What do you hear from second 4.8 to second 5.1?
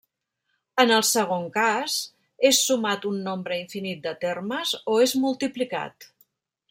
o